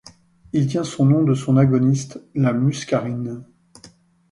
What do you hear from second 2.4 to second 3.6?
muscarine.